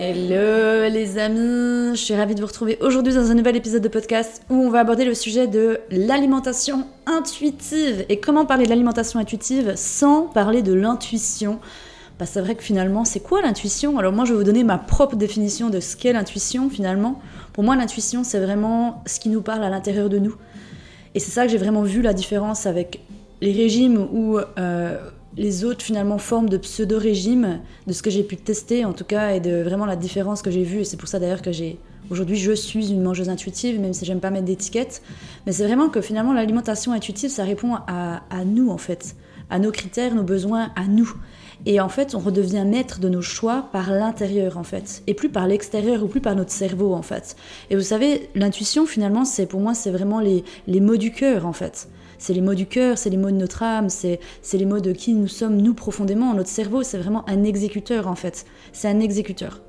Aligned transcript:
Hello 0.00 0.88
les 0.88 1.18
amis, 1.18 1.96
je 1.96 2.00
suis 2.00 2.14
ravie 2.14 2.36
de 2.36 2.40
vous 2.40 2.46
retrouver 2.46 2.78
aujourd'hui 2.80 3.12
dans 3.12 3.32
un 3.32 3.34
nouvel 3.34 3.56
épisode 3.56 3.82
de 3.82 3.88
podcast 3.88 4.44
où 4.48 4.54
on 4.54 4.70
va 4.70 4.78
aborder 4.78 5.04
le 5.04 5.12
sujet 5.12 5.48
de 5.48 5.80
l'alimentation 5.90 6.86
intuitive 7.06 8.04
et 8.08 8.20
comment 8.20 8.46
parler 8.46 8.62
de 8.62 8.68
l'alimentation 8.68 9.18
intuitive 9.18 9.72
sans 9.74 10.22
parler 10.22 10.62
de 10.62 10.72
l'intuition? 10.72 11.58
Bah, 12.16 12.26
c'est 12.26 12.40
vrai 12.40 12.54
que 12.54 12.62
finalement, 12.62 13.04
c'est 13.04 13.18
quoi 13.18 13.42
l'intuition? 13.42 13.98
Alors 13.98 14.12
moi, 14.12 14.24
je 14.24 14.34
vais 14.34 14.38
vous 14.38 14.44
donner 14.44 14.62
ma 14.62 14.78
propre 14.78 15.16
définition 15.16 15.68
de 15.68 15.80
ce 15.80 15.96
qu'est 15.96 16.12
l'intuition 16.12 16.70
finalement. 16.70 17.20
Pour 17.52 17.64
moi, 17.64 17.74
l'intuition, 17.74 18.22
c'est 18.22 18.38
vraiment 18.38 19.02
ce 19.04 19.18
qui 19.18 19.30
nous 19.30 19.42
parle 19.42 19.64
à 19.64 19.68
l'intérieur 19.68 20.08
de 20.08 20.18
nous. 20.18 20.36
Et 21.16 21.18
c'est 21.18 21.32
ça 21.32 21.44
que 21.44 21.50
j'ai 21.50 21.58
vraiment 21.58 21.82
vu 21.82 22.02
la 22.02 22.12
différence 22.12 22.66
avec 22.66 23.00
les 23.40 23.50
régimes 23.50 24.06
où 24.12 24.38
euh, 24.38 24.96
les 25.36 25.64
autres 25.64 25.82
finalement 25.82 26.18
formes 26.18 26.48
de 26.48 26.56
pseudo-régime, 26.56 27.60
de 27.86 27.92
ce 27.92 28.02
que 28.02 28.10
j'ai 28.10 28.22
pu 28.22 28.36
tester 28.36 28.84
en 28.84 28.92
tout 28.92 29.04
cas, 29.04 29.32
et 29.32 29.40
de 29.40 29.62
vraiment 29.62 29.86
la 29.86 29.96
différence 29.96 30.42
que 30.42 30.50
j'ai 30.50 30.64
vue. 30.64 30.80
Et 30.80 30.84
c'est 30.84 30.96
pour 30.96 31.08
ça 31.08 31.18
d'ailleurs 31.18 31.42
que 31.42 31.52
j'ai 31.52 31.78
aujourd'hui 32.10 32.36
je 32.36 32.52
suis 32.52 32.90
une 32.90 33.02
mangeuse 33.02 33.28
intuitive, 33.28 33.80
même 33.80 33.92
si 33.92 34.04
j'aime 34.04 34.20
pas 34.20 34.30
mettre 34.30 34.46
d'étiquette. 34.46 35.02
Mais 35.46 35.52
c'est 35.52 35.64
vraiment 35.66 35.88
que 35.88 36.00
finalement 36.00 36.32
l'alimentation 36.32 36.92
intuitive, 36.92 37.30
ça 37.30 37.44
répond 37.44 37.74
à, 37.86 38.22
à 38.30 38.44
nous 38.44 38.70
en 38.70 38.78
fait, 38.78 39.16
à 39.50 39.58
nos 39.58 39.70
critères, 39.70 40.14
nos 40.14 40.22
besoins, 40.22 40.70
à 40.76 40.86
nous. 40.86 41.12
Et 41.66 41.80
en 41.80 41.88
fait, 41.88 42.14
on 42.14 42.18
redevient 42.18 42.64
maître 42.66 43.00
de 43.00 43.08
nos 43.08 43.22
choix 43.22 43.68
par 43.72 43.90
l'intérieur, 43.90 44.58
en 44.58 44.62
fait, 44.62 45.02
et 45.06 45.14
plus 45.14 45.28
par 45.28 45.46
l'extérieur 45.46 46.02
ou 46.02 46.06
plus 46.06 46.20
par 46.20 46.36
notre 46.36 46.52
cerveau, 46.52 46.94
en 46.94 47.02
fait. 47.02 47.36
Et 47.70 47.76
vous 47.76 47.82
savez, 47.82 48.30
l'intuition, 48.34 48.86
finalement, 48.86 49.24
c'est 49.24 49.46
pour 49.46 49.60
moi, 49.60 49.74
c'est 49.74 49.90
vraiment 49.90 50.20
les, 50.20 50.44
les 50.66 50.80
mots 50.80 50.96
du 50.96 51.12
cœur, 51.12 51.46
en 51.46 51.52
fait 51.52 51.88
c'est 52.18 52.34
les 52.34 52.40
mots 52.40 52.54
du 52.54 52.66
cœur, 52.66 52.98
c'est 52.98 53.10
les 53.10 53.16
mots 53.16 53.30
de 53.30 53.36
notre 53.36 53.62
âme, 53.62 53.88
c'est 53.88 54.18
les 54.52 54.66
mots 54.66 54.80
de 54.80 54.92
qui 54.92 55.14
nous 55.14 55.28
sommes, 55.28 55.56
nous, 55.56 55.72
profondément. 55.72 56.34
Notre 56.34 56.48
cerveau, 56.48 56.82
c'est 56.82 56.98
vraiment 56.98 57.28
un 57.28 57.44
exécuteur, 57.44 58.08
en 58.08 58.16
fait. 58.16 58.44
C'est 58.72 58.88
un 58.88 59.00
exécuteur, 59.00 59.60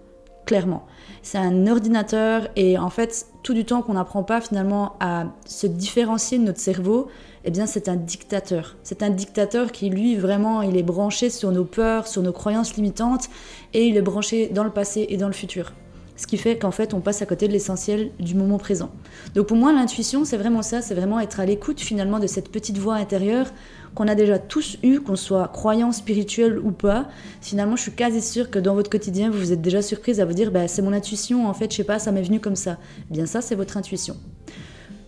C'est 1.22 1.38
un 1.38 1.68
ordinateur, 1.68 2.48
et 2.56 2.78
en 2.78 2.90
fait, 2.90 3.28
tout 3.44 3.54
du 3.54 3.66
temps 3.66 3.82
qu'on 3.82 3.94
n'apprend 3.94 4.24
pas, 4.24 4.42
finalement, 4.42 4.96
à 5.00 5.26
se 5.46 5.68
différencier 5.68 6.38
de 6.38 6.44
notre 6.44 6.60
cerveau, 6.60 7.08
eh 7.46 7.52
bien, 7.52 7.66
c'est 7.66 7.88
un 7.88 7.96
dictateur. 7.96 8.76
C'est 8.84 9.04
un 9.04 9.10
dictateur 9.10 9.72
qui, 9.72 9.90
lui, 9.90 10.16
vraiment, 10.16 10.62
il 10.62 10.78
est 10.78 10.84
branché 10.84 11.30
sur 11.30 11.52
nos 11.52 11.66
peurs, 11.66 12.08
sur 12.08 12.22
nos 12.22 12.34
croyances 12.34 12.76
limitantes, 12.76 13.30
et 13.74 13.86
il 13.86 13.98
est 13.98 14.02
branché 14.02 14.48
dans 14.48 14.64
le 14.64 14.72
passé 14.72 15.06
et 15.10 15.18
dans 15.18 15.28
le 15.28 15.34
futur 15.34 15.74
ce 16.20 16.28
qui 16.28 16.38
fait 16.38 16.58
qu'en 16.58 16.72
fait 16.72 16.94
on 16.94 17.00
passe 17.00 17.22
à 17.22 17.26
côté 17.26 17.48
de 17.48 17.54
l'essentiel 17.54 18.12
du 18.20 18.36
moment 18.36 18.58
présent. 18.58 18.92
Donc 19.36 19.48
pour 19.48 19.56
moi 19.56 19.72
l'intuition 19.72 20.26
c'est 20.26 20.36
vraiment 20.36 20.62
ça, 20.62 20.82
c'est 20.82 20.94
vraiment 20.94 21.18
être 21.22 21.40
à 21.40 21.46
l'écoute 21.46 21.80
finalement 21.80 22.20
de 22.20 22.28
cette 22.28 22.52
petite 22.52 22.78
voix 22.78 22.96
intérieure 22.96 23.54
qu'on 23.96 24.06
a 24.10 24.16
déjà 24.16 24.38
tous 24.38 24.78
eu, 24.84 25.00
qu'on 25.00 25.16
soit 25.16 25.48
croyant, 25.48 25.94
spirituel 25.94 26.60
ou 26.60 26.72
pas. 26.72 27.08
Finalement 27.40 27.78
je 27.78 27.84
suis 27.84 27.94
quasi 27.94 28.22
sûre 28.22 28.52
que 28.52 28.60
dans 28.60 28.76
votre 28.76 28.90
quotidien 28.90 29.32
vous 29.32 29.40
vous 29.40 29.54
êtes 29.54 29.62
déjà 29.62 29.82
surprise 29.82 30.20
à 30.20 30.26
vous 30.26 30.34
dire 30.34 30.52
bah, 30.52 30.68
c'est 30.68 30.82
mon 30.82 30.92
intuition 30.92 31.48
en 31.48 31.54
fait, 31.54 31.72
je 31.72 31.78
sais 31.78 31.84
pas, 31.86 32.00
ça 32.00 32.12
m'est 32.12 32.22
venu 32.22 32.42
comme 32.42 32.58
ça. 32.58 32.78
Bien 33.10 33.26
ça 33.26 33.40
c'est 33.40 33.56
votre 33.56 33.78
intuition. 33.78 34.18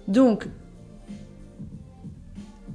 Donc 0.07 0.47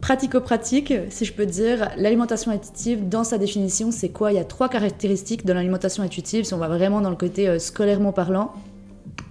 Pratico-pratique, 0.00 0.92
si 1.10 1.24
je 1.24 1.32
peux 1.32 1.46
dire, 1.46 1.90
l'alimentation 1.96 2.50
intuitive, 2.50 3.08
dans 3.08 3.24
sa 3.24 3.38
définition, 3.38 3.90
c'est 3.90 4.10
quoi? 4.10 4.30
Il 4.30 4.36
y 4.36 4.38
a 4.38 4.44
trois 4.44 4.68
caractéristiques 4.68 5.44
de 5.44 5.52
l'alimentation 5.52 6.02
intuitive, 6.02 6.44
si 6.44 6.54
on 6.54 6.58
va 6.58 6.68
vraiment 6.68 7.00
dans 7.00 7.10
le 7.10 7.16
côté 7.16 7.48
euh, 7.48 7.58
scolairement 7.58 8.12
parlant. 8.12 8.52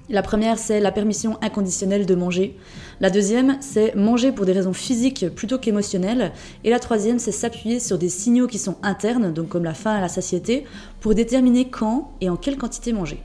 La 0.09 0.22
première, 0.22 0.59
c'est 0.59 0.80
la 0.80 0.92
permission 0.92 1.38
inconditionnelle 1.42 2.06
de 2.06 2.14
manger. 2.14 2.58
La 3.00 3.09
deuxième, 3.09 3.58
c'est 3.59 3.96
manger 3.96 4.31
pour 4.31 4.46
des 4.46 4.52
raisons 4.52 4.74
physiques 4.74 5.28
plutôt 5.34 5.58
qu'émotionnelles. 5.58 6.31
Et 6.64 6.70
la 6.70 6.80
troisième, 6.80 7.20
c'est 7.20 7.31
s'appuyer 7.31 7.80
sur 7.80 7.98
des 7.98 8.09
signaux 8.09 8.48
qui 8.48 8.59
sont 8.59 8.75
internes, 8.84 9.34
donc 9.34 9.50
comme 9.50 9.64
la 9.64 9.74
faim 9.74 9.98
et 9.98 10.02
la 10.02 10.09
satiété, 10.09 10.66
pour 11.00 11.16
déterminer 11.16 11.70
quand 11.70 12.12
et 12.22 12.30
en 12.30 12.36
quelle 12.36 12.58
quantité 12.58 12.94
manger. 12.94 13.20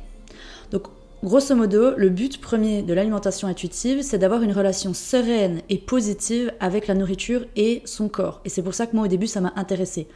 Grosso 1.22 1.54
modo, 1.54 1.90
le 1.98 2.08
but 2.08 2.40
premier 2.40 2.80
de 2.80 2.94
l'alimentation 2.94 3.46
intuitive, 3.46 4.00
c'est 4.00 4.16
d'avoir 4.16 4.42
une 4.42 4.52
relation 4.52 4.94
sereine 4.94 5.60
et 5.68 5.76
positive 5.76 6.50
avec 6.60 6.86
la 6.86 6.94
nourriture 6.94 7.44
et 7.56 7.82
son 7.84 8.08
corps. 8.08 8.40
Et 8.46 8.48
c'est 8.48 8.62
pour 8.62 8.72
ça 8.72 8.86
que 8.86 8.96
moi, 8.96 9.04
au 9.04 9.08
début, 9.08 9.26
ça 9.26 9.42
m'a 9.42 9.52
intéressé. 9.56 10.08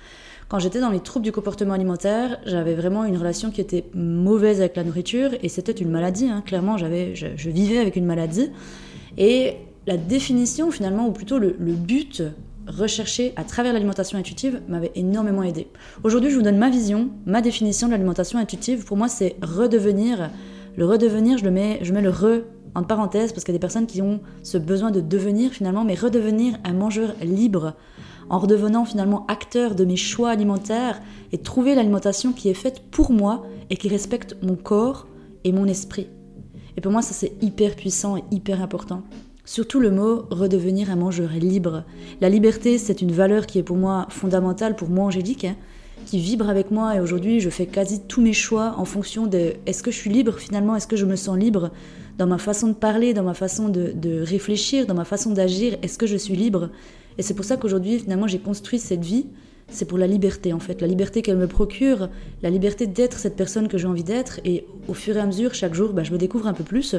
Quand 0.48 0.60
j'étais 0.60 0.80
dans 0.80 0.88
les 0.88 1.00
troubles 1.00 1.24
du 1.24 1.30
comportement 1.30 1.74
alimentaire, 1.74 2.38
j'avais 2.46 2.72
vraiment 2.74 3.04
une 3.04 3.18
relation 3.18 3.50
qui 3.50 3.60
était 3.60 3.84
mauvaise 3.92 4.60
avec 4.60 4.76
la 4.76 4.84
nourriture 4.84 5.32
et 5.42 5.50
c'était 5.50 5.72
une 5.72 5.90
maladie. 5.90 6.26
Hein. 6.26 6.42
Clairement, 6.46 6.78
j'avais, 6.78 7.14
je, 7.14 7.50
vivais 7.50 7.76
avec 7.76 7.96
une 7.96 8.06
maladie. 8.06 8.48
Et 9.18 9.56
la 9.86 9.98
définition, 9.98 10.70
finalement, 10.70 11.06
ou 11.06 11.12
plutôt 11.12 11.38
le, 11.38 11.54
le 11.58 11.72
but 11.72 12.22
recherché 12.66 13.34
à 13.36 13.44
travers 13.44 13.74
l'alimentation 13.74 14.16
intuitive 14.16 14.62
m'avait 14.68 14.92
énormément 14.94 15.42
aidé. 15.42 15.68
Aujourd'hui, 16.02 16.30
je 16.30 16.36
vous 16.36 16.42
donne 16.42 16.56
ma 16.56 16.70
vision, 16.70 17.10
ma 17.26 17.42
définition 17.42 17.88
de 17.88 17.92
l'alimentation 17.92 18.38
intuitive. 18.38 18.86
Pour 18.86 18.96
moi, 18.96 19.08
c'est 19.08 19.36
redevenir 19.42 20.30
le 20.76 20.86
redevenir, 20.86 21.38
je, 21.38 21.44
le 21.44 21.50
mets, 21.50 21.78
je 21.82 21.92
mets 21.92 22.02
le 22.02 22.10
re 22.10 22.42
en 22.74 22.82
parenthèse 22.82 23.32
parce 23.32 23.44
qu'il 23.44 23.52
y 23.52 23.56
a 23.56 23.58
des 23.58 23.62
personnes 23.62 23.86
qui 23.86 24.02
ont 24.02 24.20
ce 24.42 24.58
besoin 24.58 24.90
de 24.90 25.00
devenir 25.00 25.52
finalement, 25.52 25.84
mais 25.84 25.94
redevenir 25.94 26.58
un 26.64 26.72
mangeur 26.72 27.14
libre 27.22 27.74
en 28.30 28.38
redevenant 28.38 28.84
finalement 28.84 29.26
acteur 29.28 29.74
de 29.74 29.84
mes 29.84 29.96
choix 29.96 30.30
alimentaires 30.30 31.00
et 31.32 31.38
trouver 31.38 31.74
l'alimentation 31.74 32.32
qui 32.32 32.48
est 32.48 32.54
faite 32.54 32.82
pour 32.90 33.12
moi 33.12 33.44
et 33.70 33.76
qui 33.76 33.88
respecte 33.88 34.36
mon 34.42 34.56
corps 34.56 35.06
et 35.44 35.52
mon 35.52 35.66
esprit. 35.66 36.08
Et 36.76 36.80
pour 36.80 36.90
moi, 36.90 37.02
ça 37.02 37.14
c'est 37.14 37.32
hyper 37.42 37.76
puissant 37.76 38.16
et 38.16 38.24
hyper 38.30 38.62
important. 38.62 39.02
Surtout 39.44 39.78
le 39.78 39.90
mot 39.90 40.24
redevenir 40.30 40.90
un 40.90 40.96
mangeur 40.96 41.30
libre. 41.30 41.84
La 42.20 42.30
liberté, 42.30 42.78
c'est 42.78 43.02
une 43.02 43.12
valeur 43.12 43.46
qui 43.46 43.58
est 43.58 43.62
pour 43.62 43.76
moi 43.76 44.06
fondamentale, 44.08 44.74
pour 44.74 44.88
moi 44.88 45.04
Angélique. 45.04 45.46
Qui 46.04 46.18
vibre 46.18 46.48
avec 46.48 46.70
moi. 46.70 46.96
Et 46.96 47.00
aujourd'hui 47.00 47.40
je 47.40 47.50
fais 47.50 47.66
quasi 47.66 48.00
tous 48.06 48.20
mes 48.20 48.32
choix 48.32 48.74
en 48.78 48.84
fonction 48.84 49.26
de 49.26 49.54
est-ce 49.66 49.82
que 49.82 49.90
je 49.90 49.96
suis 49.96 50.10
libre 50.10 50.38
finalement, 50.38 50.76
est-ce 50.76 50.86
que 50.86 50.96
je 50.96 51.06
me 51.06 51.16
sens 51.16 51.38
libre 51.38 51.70
dans 52.18 52.26
ma 52.26 52.38
façon 52.38 52.68
de 52.68 52.74
parler, 52.74 53.12
dans 53.12 53.24
ma 53.24 53.34
façon 53.34 53.68
de, 53.68 53.92
de 53.94 54.20
réfléchir, 54.20 54.86
dans 54.86 54.94
ma 54.94 55.04
façon 55.04 55.32
d'agir, 55.32 55.76
est-ce 55.82 55.98
que 55.98 56.06
je 56.06 56.16
suis 56.16 56.36
libre? 56.36 56.70
Et 57.18 57.22
c'est 57.22 57.34
pour 57.34 57.44
ça 57.44 57.56
qu'aujourd'hui 57.56 57.98
finalement 57.98 58.26
j'ai 58.26 58.38
construit 58.38 58.78
cette 58.78 59.04
vie, 59.04 59.26
c'est 59.68 59.86
pour 59.86 59.98
la 59.98 60.06
liberté 60.06 60.52
en 60.52 60.60
fait, 60.60 60.80
la 60.80 60.86
liberté 60.86 61.22
qu'elle 61.22 61.36
me 61.36 61.48
procure, 61.48 62.08
la 62.42 62.50
liberté 62.50 62.86
d'être 62.86 63.18
cette 63.18 63.36
personne 63.36 63.68
que 63.68 63.78
j'ai 63.78 63.86
envie 63.86 64.04
d'être. 64.04 64.40
Et 64.44 64.66
au 64.88 64.94
fur 64.94 65.16
et 65.16 65.20
à 65.20 65.26
mesure 65.26 65.54
chaque 65.54 65.74
jour 65.74 65.92
bah, 65.92 66.04
je 66.04 66.12
me 66.12 66.18
découvre 66.18 66.46
un 66.46 66.54
peu 66.54 66.64
plus. 66.64 66.96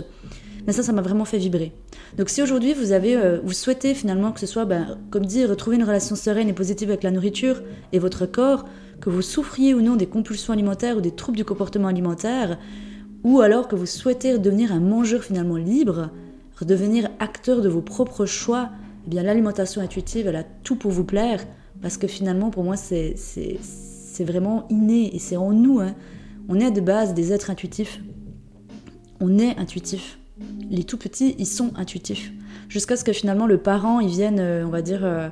Mais 0.67 0.73
ça, 0.73 0.81
ça 0.81 0.93
m'a 0.93 1.01
vraiment 1.01 1.25
fait 1.25 1.37
vibrer. 1.37 1.71
Donc 2.17 2.29
si 2.29 2.41
aujourd'hui 2.41 2.73
vous 2.73 2.91
avez, 2.91 3.15
euh, 3.15 3.39
vous 3.43 3.53
souhaitez 3.53 3.93
finalement 3.93 4.31
que 4.31 4.39
ce 4.39 4.47
soit, 4.47 4.65
bah, 4.65 4.97
comme 5.11 5.25
dit, 5.25 5.45
retrouver 5.45 5.75
une 5.75 5.83
relation 5.83 6.15
sereine 6.15 6.49
et 6.49 6.53
positive 6.53 6.89
avec 6.89 7.03
la 7.03 7.11
nourriture 7.11 7.61
et 7.93 7.99
votre 7.99 8.25
corps, 8.25 8.65
que 9.01 9.09
vous 9.09 9.21
souffriez 9.21 9.73
ou 9.73 9.81
non 9.81 9.95
des 9.95 10.07
compulsions 10.07 10.53
alimentaires 10.53 10.97
ou 10.97 11.01
des 11.01 11.11
troubles 11.11 11.37
du 11.37 11.45
comportement 11.45 11.87
alimentaire, 11.87 12.57
ou 13.23 13.41
alors 13.41 13.67
que 13.67 13.75
vous 13.75 13.85
souhaitez 13.85 14.37
devenir 14.37 14.71
un 14.71 14.79
mangeur 14.79 15.23
finalement 15.23 15.57
libre, 15.57 16.09
redevenir 16.59 17.09
acteur 17.19 17.61
de 17.61 17.69
vos 17.69 17.81
propres 17.81 18.25
choix, 18.25 18.69
eh 19.05 19.09
bien 19.09 19.23
l'alimentation 19.23 19.81
intuitive, 19.81 20.27
elle 20.27 20.35
a 20.35 20.43
tout 20.43 20.75
pour 20.75 20.91
vous 20.91 21.03
plaire, 21.03 21.45
parce 21.81 21.97
que 21.97 22.07
finalement, 22.07 22.49
pour 22.49 22.63
moi, 22.63 22.75
c'est 22.77 23.15
vraiment 24.19 24.65
inné 24.69 25.15
et 25.15 25.19
c'est 25.19 25.37
en 25.37 25.51
nous. 25.51 25.79
Hein. 25.79 25.93
On 26.47 26.59
est 26.59 26.71
de 26.71 26.81
base 26.81 27.13
des 27.13 27.33
êtres 27.33 27.49
intuitifs. 27.49 27.99
On 29.19 29.37
est 29.37 29.57
intuitif. 29.57 30.19
Les 30.69 30.83
tout 30.83 30.97
petits, 30.97 31.35
ils 31.37 31.45
sont 31.45 31.71
intuitifs. 31.75 32.31
Jusqu'à 32.69 32.97
ce 32.97 33.03
que 33.03 33.13
finalement 33.13 33.45
le 33.45 33.57
parent, 33.57 33.99
il 33.99 34.09
vienne, 34.09 34.39
euh, 34.39 34.65
on 34.65 34.69
va 34.69 34.81
dire, 34.81 35.01
euh, 35.03 35.29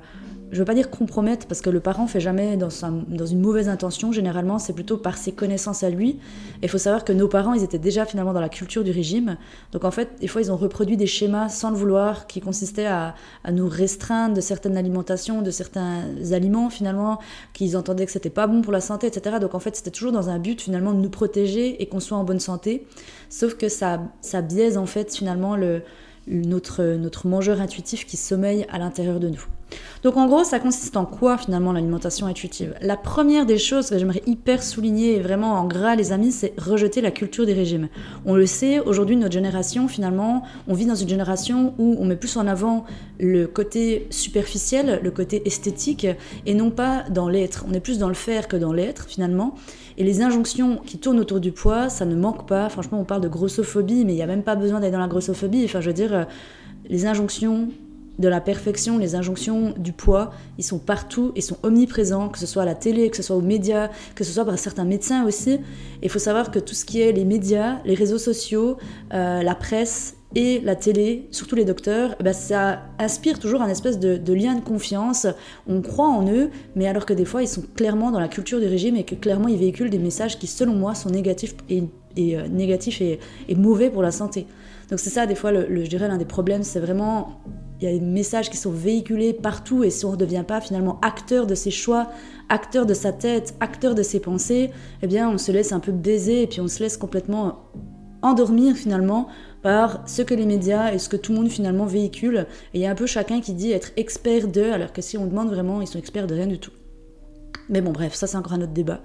je 0.53 0.59
veux 0.59 0.65
pas 0.65 0.75
dire 0.75 0.91
compromettre 0.91 1.47
parce 1.47 1.61
que 1.61 1.71
le 1.71 1.79
parent 1.79 2.05
fait 2.05 2.19
jamais 2.19 2.57
dans, 2.57 2.69
une 2.69 3.41
mauvaise 3.41 3.69
intention. 3.69 4.11
Généralement, 4.11 4.59
c'est 4.59 4.73
plutôt 4.73 4.97
par 4.97 5.17
ses 5.17 5.31
connaissances 5.31 5.81
à 5.81 5.89
lui. 5.89 6.19
Il 6.61 6.69
faut 6.69 6.77
savoir 6.77 7.03
que 7.03 7.11
nos 7.11 7.27
parents, 7.27 7.53
ils 7.53 7.63
étaient 7.63 7.79
déjà 7.79 8.05
finalement 8.05 8.33
dans 8.33 8.39
la 8.39 8.49
culture 8.49 8.83
du 8.83 8.91
régime. 8.91 9.37
Donc 9.71 9.83
en 9.83 9.89
fait, 9.89 10.09
des 10.21 10.27
fois, 10.27 10.41
ils 10.41 10.51
ont 10.51 10.55
reproduit 10.55 10.95
des 10.95 11.07
schémas 11.07 11.49
sans 11.49 11.71
le 11.71 11.75
vouloir 11.75 12.27
qui 12.27 12.39
consistaient 12.39 12.85
à, 12.85 13.15
nous 13.51 13.67
restreindre 13.67 14.35
de 14.35 14.41
certaines 14.41 14.77
alimentations, 14.77 15.41
de 15.41 15.49
certains 15.49 16.03
aliments 16.31 16.69
finalement, 16.69 17.19
qu'ils 17.53 17.75
entendaient 17.75 18.05
que 18.05 18.11
c'était 18.11 18.29
pas 18.29 18.45
bon 18.45 18.61
pour 18.61 18.73
la 18.73 18.81
santé, 18.81 19.07
etc. 19.07 19.37
Donc 19.41 19.55
en 19.55 19.59
fait, 19.59 19.75
c'était 19.75 19.91
toujours 19.91 20.11
dans 20.11 20.29
un 20.29 20.37
but 20.37 20.61
finalement 20.61 20.93
de 20.93 20.99
nous 20.99 21.09
protéger 21.09 21.81
et 21.81 21.87
qu'on 21.87 21.99
soit 21.99 22.17
en 22.17 22.23
bonne 22.23 22.39
santé. 22.39 22.85
Sauf 23.29 23.55
que 23.55 23.69
ça, 23.69 23.99
biaise 24.47 24.77
en 24.77 24.85
fait 24.85 25.15
finalement 25.15 25.55
le, 25.55 25.81
notre, 26.27 26.83
notre 26.83 27.27
mangeur 27.27 27.59
intuitif 27.59 28.05
qui 28.05 28.17
sommeille 28.17 28.67
à 28.71 28.77
l'intérieur 28.77 29.19
de 29.19 29.29
nous. 29.29 29.47
Donc 30.03 30.17
en 30.17 30.27
gros, 30.27 30.43
ça 30.43 30.59
consiste 30.59 30.97
en 30.97 31.05
quoi 31.05 31.37
finalement 31.37 31.71
l'alimentation 31.71 32.27
intuitive? 32.27 32.75
La 32.81 32.97
première 32.97 33.45
des 33.45 33.57
choses 33.57 33.89
que 33.89 33.97
j'aimerais 33.97 34.21
hyper 34.25 34.61
souligner, 34.61 35.19
vraiment 35.19 35.53
en 35.53 35.65
gras 35.65 35.95
les 35.95 36.11
amis, 36.11 36.31
c'est 36.31 36.53
rejeter 36.59 36.99
la 36.99 37.11
culture 37.11 37.45
des 37.45 37.53
régimes. 37.53 37.87
On 38.25 38.35
le 38.35 38.45
sait, 38.45 38.79
aujourd'hui 38.79 39.15
notre 39.15 39.31
génération 39.33 39.87
finalement, 39.87 40.43
on 40.67 40.73
vit 40.73 40.85
dans 40.85 40.95
une 40.95 41.07
génération 41.07 41.73
où 41.77 41.95
on 41.99 42.05
met 42.05 42.17
plus 42.17 42.35
en 42.35 42.47
avant 42.47 42.85
le 43.19 43.47
côté 43.47 44.07
superficiel, 44.09 44.99
le 45.01 45.11
côté 45.11 45.47
esthétique, 45.47 46.05
et 46.45 46.53
non 46.53 46.69
pas 46.69 47.03
dans 47.09 47.29
l'être. 47.29 47.65
On 47.69 47.73
est 47.73 47.79
plus 47.79 47.97
dans 47.97 48.09
le 48.09 48.13
faire 48.13 48.47
que 48.47 48.57
dans 48.57 48.73
l'être 48.73 49.05
finalement. 49.07 49.55
Et 49.97 50.03
les 50.03 50.21
injonctions 50.21 50.81
qui 50.85 50.97
tournent 50.97 51.19
autour 51.19 51.39
du 51.39 51.51
poids, 51.51 51.87
ça 51.87 52.05
ne 52.05 52.15
manque 52.15 52.47
pas. 52.47 52.67
Franchement, 52.69 52.99
on 52.99 53.05
parle 53.05 53.21
de 53.21 53.27
grossophobie, 53.27 54.05
mais 54.05 54.13
il 54.13 54.15
n'y 54.15 54.23
a 54.23 54.27
même 54.27 54.43
pas 54.43 54.55
besoin 54.55 54.79
d'être 54.79 54.93
dans 54.93 54.99
la 54.99 55.07
grossophobie. 55.07 55.63
Enfin, 55.65 55.81
je 55.81 55.87
veux 55.87 55.93
dire, 55.93 56.13
euh, 56.13 56.23
les 56.89 57.05
injonctions 57.05 57.69
de 58.19 58.27
la 58.27 58.41
perfection, 58.41 58.97
les 58.97 59.15
injonctions 59.15 59.73
du 59.77 59.91
poids, 59.91 60.31
ils 60.57 60.63
sont 60.63 60.79
partout, 60.79 61.31
ils 61.35 61.41
sont 61.41 61.57
omniprésents, 61.63 62.29
que 62.29 62.37
ce 62.37 62.45
soit 62.45 62.63
à 62.63 62.65
la 62.65 62.75
télé, 62.75 63.09
que 63.09 63.17
ce 63.17 63.23
soit 63.23 63.35
aux 63.35 63.41
médias, 63.41 63.89
que 64.15 64.23
ce 64.23 64.31
soit 64.31 64.45
par 64.45 64.57
certains 64.59 64.85
médecins 64.85 65.25
aussi. 65.25 65.59
il 66.01 66.09
faut 66.09 66.19
savoir 66.19 66.51
que 66.51 66.59
tout 66.59 66.75
ce 66.75 66.85
qui 66.85 67.01
est 67.01 67.11
les 67.11 67.25
médias, 67.25 67.79
les 67.85 67.95
réseaux 67.95 68.17
sociaux, 68.19 68.77
euh, 69.13 69.41
la 69.41 69.55
presse 69.55 70.15
et 70.35 70.59
la 70.61 70.75
télé, 70.75 71.27
surtout 71.31 71.55
les 71.55 71.65
docteurs, 71.65 72.15
bah, 72.23 72.33
ça 72.33 72.81
inspire 72.99 73.39
toujours 73.39 73.61
un 73.61 73.67
espèce 73.67 73.99
de, 73.99 74.33
lien 74.33 74.55
de 74.55 74.61
confiance. 74.61 75.27
On 75.67 75.81
croit 75.81 76.07
en 76.07 76.27
eux, 76.27 76.49
mais 76.75 76.87
alors 76.87 77.05
que 77.05 77.13
des 77.13 77.25
fois, 77.25 77.43
ils 77.43 77.47
sont 77.47 77.63
clairement 77.75 78.11
dans 78.11 78.19
la 78.19 78.27
culture 78.27 78.59
du 78.59 78.67
régime 78.67 78.95
et 78.95 79.03
que 79.03 79.15
clairement, 79.15 79.47
ils 79.47 79.59
véhiculent 79.59 79.91
des 79.91 79.99
messages 79.99 80.39
qui, 80.39 80.47
selon 80.47 80.73
moi, 80.73 80.95
sont 80.95 81.09
négatifs 81.09 81.55
et, 81.69 81.83
euh, 82.17 82.47
négatifs 82.47 83.01
et, 83.01 83.19
mauvais 83.55 83.89
pour 83.89 84.01
la 84.01 84.11
santé. 84.11 84.47
Donc 84.89 84.99
c'est 84.99 85.11
ça, 85.11 85.27
des 85.27 85.35
fois, 85.35 85.51
le, 85.51 85.83
je 85.83 85.89
dirais, 85.89 86.07
l'un 86.07 86.17
des 86.17 86.25
problèmes, 86.25 86.63
c'est 86.63 86.79
vraiment 86.79 87.39
il 87.83 87.91
y 87.91 87.95
a 87.95 87.99
des 87.99 88.05
messages 88.05 88.49
qui 88.49 88.55
sont 88.55 88.71
véhiculés 88.71 89.33
partout 89.33 89.83
et 89.83 89.89
si 89.89 90.05
on 90.05 90.11
ne 90.11 90.15
devient 90.15 90.45
pas 90.47 90.61
finalement 90.61 90.99
acteur 91.01 91.45
de 91.45 91.53
ses 91.53 91.71
choix, 91.71 92.09
acteur 92.47 92.85
de 92.85 92.93
sa 92.93 93.11
tête, 93.11 93.55
acteur 93.59 93.93
de 93.93 94.03
ses 94.03 94.21
pensées, 94.21 94.71
eh 95.01 95.07
bien 95.07 95.29
on 95.29 95.37
se 95.37 95.51
laisse 95.51 95.73
un 95.73 95.81
peu 95.81 95.91
baiser 95.91 96.43
et 96.43 96.47
puis 96.47 96.61
on 96.61 96.69
se 96.69 96.81
laisse 96.81 96.95
complètement 96.95 97.59
endormir 98.21 98.77
finalement 98.77 99.27
par 99.61 100.07
ce 100.07 100.21
que 100.21 100.33
les 100.33 100.45
médias 100.45 100.93
et 100.93 100.97
ce 100.97 101.09
que 101.09 101.17
tout 101.17 101.33
le 101.33 101.39
monde 101.39 101.49
finalement 101.49 101.85
véhicule. 101.85 102.47
Et 102.73 102.79
il 102.79 102.81
y 102.81 102.85
a 102.85 102.91
un 102.91 102.95
peu 102.95 103.05
chacun 103.05 103.41
qui 103.41 103.53
dit 103.53 103.71
être 103.71 103.91
expert 103.97 104.47
d'eux, 104.47 104.71
alors 104.71 104.93
que 104.93 105.01
si 105.01 105.17
on 105.17 105.25
demande 105.25 105.49
vraiment, 105.49 105.81
ils 105.81 105.87
sont 105.87 105.99
experts 105.99 106.27
de 106.27 106.35
rien 106.35 106.47
du 106.47 106.59
tout. 106.59 106.71
Mais 107.67 107.81
bon, 107.81 107.91
bref, 107.91 108.13
ça 108.13 108.27
c'est 108.27 108.37
encore 108.37 108.53
un 108.53 108.61
autre 108.61 108.71
débat. 108.71 109.01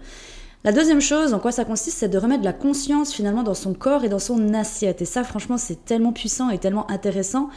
La 0.64 0.72
deuxième 0.72 1.00
chose, 1.00 1.34
en 1.34 1.38
quoi 1.38 1.52
ça 1.52 1.64
consiste, 1.64 1.98
c'est 1.98 2.08
de 2.08 2.18
remettre 2.18 2.40
de 2.40 2.44
la 2.44 2.52
conscience 2.52 3.12
finalement 3.12 3.44
dans 3.44 3.54
son 3.54 3.74
corps 3.74 4.04
et 4.04 4.08
dans 4.08 4.18
son 4.18 4.54
assiette. 4.54 5.02
Et 5.02 5.04
ça, 5.04 5.22
franchement, 5.22 5.56
c'est 5.56 5.84
tellement 5.84 6.12
puissant 6.12 6.50
et 6.50 6.58
tellement 6.58 6.90
intéressant. 6.90 7.48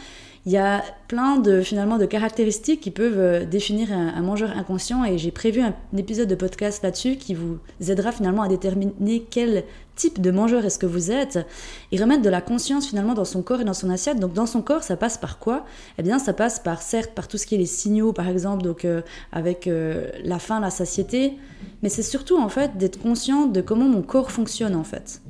Il 0.47 0.51
y 0.51 0.57
a 0.57 0.83
plein 1.07 1.37
de 1.37 1.61
finalement 1.61 1.99
de 1.99 2.05
caractéristiques 2.07 2.81
qui 2.81 2.89
peuvent 2.89 3.19
euh, 3.19 3.45
définir 3.45 3.93
un, 3.93 4.21
mangeur 4.23 4.49
inconscient 4.57 5.05
et 5.05 5.19
j'ai 5.19 5.29
prévu 5.29 5.61
un, 5.61 5.75
épisode 5.95 6.27
de 6.27 6.33
podcast 6.33 6.81
là-dessus 6.81 7.17
qui 7.17 7.35
vous 7.35 7.59
aidera 7.87 8.11
finalement 8.11 8.41
à 8.41 8.47
déterminer 8.47 9.23
quel 9.29 9.63
type 9.95 10.19
de 10.19 10.31
mangeur 10.31 10.65
est-ce 10.65 10.79
que 10.79 10.87
vous 10.87 11.11
êtes 11.11 11.37
et 11.91 12.01
remettre 12.01 12.23
de 12.23 12.29
la 12.29 12.41
conscience 12.41 12.87
finalement 12.87 13.13
dans 13.13 13.25
son 13.25 13.43
corps 13.43 13.61
et 13.61 13.65
dans 13.65 13.75
son 13.75 13.91
assiette. 13.91 14.19
Donc 14.19 14.33
dans 14.33 14.47
son 14.47 14.63
corps, 14.63 14.81
ça 14.81 14.97
passe 14.97 15.19
par 15.19 15.37
quoi? 15.37 15.63
Eh 15.99 16.01
bien, 16.01 16.17
ça 16.17 16.33
passe 16.33 16.59
par 16.59 16.81
certes 16.81 17.11
par 17.11 17.27
tout 17.27 17.37
ce 17.37 17.45
qui 17.45 17.53
est 17.53 17.59
les 17.59 17.67
signaux 17.67 18.11
par 18.11 18.27
exemple, 18.27 18.63
donc 18.63 18.83
euh, 18.83 19.01
avec 19.31 19.67
euh, 19.67 20.09
la 20.23 20.39
faim, 20.39 20.59
la 20.59 20.71
satiété, 20.71 21.37
mais 21.83 21.89
c'est 21.89 22.01
surtout 22.01 22.39
en 22.39 22.49
fait 22.49 22.77
d'être 22.77 22.99
conscient 22.99 23.45
de 23.45 23.61
comment 23.61 23.87
mon 23.87 24.01
corps 24.01 24.31
fonctionne 24.31 24.75
en 24.75 24.83
fait. 24.83 25.21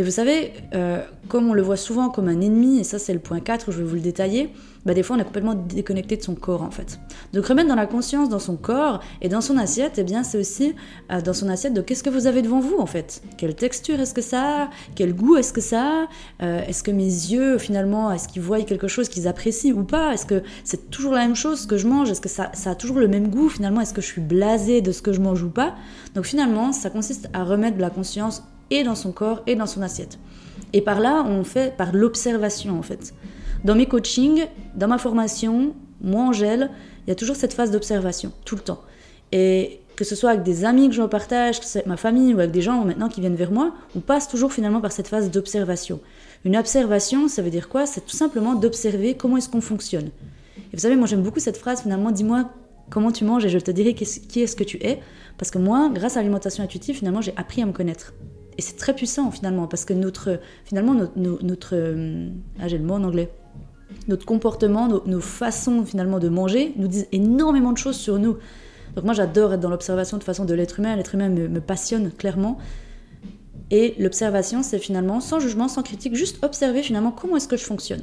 Et 0.00 0.02
vous 0.02 0.10
savez, 0.10 0.54
euh, 0.74 1.04
comme 1.28 1.50
on 1.50 1.52
le 1.52 1.60
voit 1.60 1.76
souvent 1.76 2.08
comme 2.08 2.28
un 2.28 2.40
ennemi, 2.40 2.80
et 2.80 2.84
ça 2.84 2.98
c'est 2.98 3.12
le 3.12 3.18
point 3.18 3.40
4 3.40 3.68
où 3.68 3.70
je 3.70 3.76
vais 3.76 3.84
vous 3.84 3.96
le 3.96 4.00
détailler, 4.00 4.48
bah 4.86 4.94
des 4.94 5.02
fois 5.02 5.16
on 5.16 5.18
est 5.18 5.24
complètement 5.24 5.54
déconnecté 5.54 6.16
de 6.16 6.22
son 6.22 6.34
corps 6.34 6.62
en 6.62 6.70
fait. 6.70 6.98
Donc 7.34 7.44
remettre 7.44 7.68
dans 7.68 7.74
la 7.74 7.84
conscience 7.84 8.30
dans 8.30 8.38
son 8.38 8.56
corps 8.56 9.00
et 9.20 9.28
dans 9.28 9.42
son 9.42 9.58
assiette, 9.58 9.98
eh 9.98 10.02
bien 10.02 10.22
c'est 10.22 10.38
aussi 10.38 10.74
euh, 11.12 11.20
dans 11.20 11.34
son 11.34 11.50
assiette 11.50 11.74
de 11.74 11.82
qu'est-ce 11.82 12.02
que 12.02 12.08
vous 12.08 12.26
avez 12.26 12.40
devant 12.40 12.60
vous 12.60 12.78
en 12.78 12.86
fait. 12.86 13.22
Quelle 13.36 13.54
texture 13.54 14.00
est-ce 14.00 14.14
que 14.14 14.22
ça 14.22 14.62
a? 14.62 14.70
Quel 14.94 15.14
goût 15.14 15.36
est-ce 15.36 15.52
que 15.52 15.60
ça 15.60 15.82
a? 15.82 16.08
Euh, 16.42 16.62
Est-ce 16.66 16.82
que 16.82 16.90
mes 16.90 17.04
yeux 17.04 17.58
finalement, 17.58 18.10
est-ce 18.10 18.26
qu'ils 18.26 18.40
voient 18.40 18.62
quelque 18.62 18.88
chose 18.88 19.10
qu'ils 19.10 19.28
apprécient 19.28 19.76
ou 19.76 19.84
pas? 19.84 20.14
Est-ce 20.14 20.24
que 20.24 20.42
c'est 20.64 20.90
toujours 20.90 21.12
la 21.12 21.26
même 21.26 21.36
chose 21.36 21.66
que 21.66 21.76
je 21.76 21.86
mange? 21.86 22.10
Est-ce 22.10 22.22
que 22.22 22.30
ça, 22.30 22.50
ça 22.54 22.70
a 22.70 22.74
toujours 22.74 23.00
le 23.00 23.08
même 23.08 23.28
goût 23.28 23.50
finalement? 23.50 23.82
Est-ce 23.82 23.92
que 23.92 24.00
je 24.00 24.06
suis 24.06 24.22
blasé 24.22 24.80
de 24.80 24.92
ce 24.92 25.02
que 25.02 25.12
je 25.12 25.20
mange 25.20 25.42
ou 25.42 25.50
pas? 25.50 25.74
Donc 26.14 26.24
finalement 26.24 26.72
ça 26.72 26.88
consiste 26.88 27.28
à 27.34 27.44
remettre 27.44 27.76
de 27.76 27.82
la 27.82 27.90
conscience 27.90 28.44
et 28.70 28.84
dans 28.84 28.94
son 28.94 29.12
corps 29.12 29.42
et 29.46 29.56
dans 29.56 29.66
son 29.66 29.82
assiette. 29.82 30.18
Et 30.72 30.80
par 30.80 31.00
là, 31.00 31.24
on 31.26 31.44
fait 31.44 31.76
par 31.76 31.92
l'observation 31.92 32.78
en 32.78 32.82
fait. 32.82 33.14
Dans 33.64 33.74
mes 33.74 33.86
coachings, 33.86 34.46
dans 34.74 34.88
ma 34.88 34.98
formation, 34.98 35.74
moi 36.00 36.22
Angèle, 36.22 36.70
il 37.06 37.10
y 37.10 37.12
a 37.12 37.14
toujours 37.14 37.36
cette 37.36 37.52
phase 37.52 37.70
d'observation, 37.70 38.32
tout 38.44 38.56
le 38.56 38.62
temps. 38.62 38.80
Et 39.32 39.80
que 39.96 40.04
ce 40.04 40.14
soit 40.14 40.30
avec 40.30 40.42
des 40.42 40.64
amis 40.64 40.88
que 40.88 40.94
je 40.94 41.02
partage, 41.02 41.58
que 41.58 41.66
ce 41.66 41.72
soit 41.72 41.78
avec 41.80 41.88
ma 41.88 41.96
famille 41.96 42.32
ou 42.32 42.38
avec 42.38 42.52
des 42.52 42.62
gens 42.62 42.84
maintenant 42.84 43.08
qui 43.08 43.20
viennent 43.20 43.36
vers 43.36 43.50
moi, 43.50 43.74
on 43.94 44.00
passe 44.00 44.28
toujours 44.28 44.52
finalement 44.52 44.80
par 44.80 44.92
cette 44.92 45.08
phase 45.08 45.30
d'observation. 45.30 46.00
Une 46.44 46.56
observation, 46.56 47.28
ça 47.28 47.42
veut 47.42 47.50
dire 47.50 47.68
quoi? 47.68 47.84
C'est 47.84 48.06
tout 48.06 48.16
simplement 48.16 48.54
d'observer 48.54 49.14
comment 49.14 49.36
est-ce 49.36 49.50
qu'on 49.50 49.60
fonctionne. 49.60 50.06
Et 50.56 50.74
vous 50.74 50.78
savez, 50.78 50.96
moi 50.96 51.06
j'aime 51.06 51.22
beaucoup 51.22 51.40
cette 51.40 51.58
phrase 51.58 51.82
finalement, 51.82 52.12
dis-moi 52.12 52.48
comment 52.88 53.12
tu 53.12 53.24
manges 53.24 53.44
et 53.44 53.48
je 53.48 53.58
te 53.58 53.70
dirai 53.70 53.94
qui 53.94 54.40
est-ce 54.40 54.56
que 54.56 54.64
tu 54.64 54.78
es. 54.82 55.00
Parce 55.38 55.50
que 55.50 55.58
moi, 55.58 55.90
grâce 55.92 56.16
à 56.16 56.20
l'alimentation 56.20 56.64
intuitive, 56.64 56.96
finalement, 56.96 57.20
j'ai 57.20 57.32
appris 57.36 57.62
à 57.62 57.66
me 57.66 57.72
connaître. 57.72 58.12
Et 58.58 58.62
c'est 58.62 58.76
très 58.76 58.94
puissant 58.94 59.30
finalement, 59.30 59.66
parce 59.66 59.84
que 59.84 59.94
notre, 59.94 60.40
finalement, 60.64 60.94
notre, 61.16 61.70
euh, 61.74 62.28
ah, 62.60 62.68
j'ai 62.68 62.78
le 62.78 62.84
mot 62.84 62.94
en 62.94 63.04
anglais, 63.04 63.30
notre 64.08 64.26
comportement, 64.26 64.88
nos, 64.88 65.20
façons 65.20 65.84
finalement 65.84 66.18
de 66.18 66.28
manger 66.28 66.74
nous 66.76 66.88
disent 66.88 67.08
énormément 67.12 67.72
de 67.72 67.78
choses 67.78 67.96
sur 67.96 68.18
nous. 68.18 68.36
Donc 68.94 69.04
moi 69.04 69.14
j'adore 69.14 69.54
être 69.54 69.60
dans 69.60 69.70
l'observation 69.70 70.18
de 70.18 70.24
façon 70.24 70.44
de 70.44 70.54
l'être 70.54 70.80
humain, 70.80 70.96
l'être 70.96 71.14
humain 71.14 71.28
me, 71.28 71.48
me, 71.48 71.60
passionne 71.60 72.10
clairement. 72.10 72.58
Et 73.70 73.94
l'observation 73.98 74.62
c'est 74.62 74.78
finalement 74.78 75.20
sans 75.20 75.38
jugement, 75.38 75.68
sans 75.68 75.82
critique, 75.82 76.14
juste 76.14 76.44
observer 76.44 76.82
finalement 76.82 77.12
comment 77.12 77.36
est-ce 77.36 77.48
que 77.48 77.56
je 77.56 77.64
fonctionne. 77.64 78.02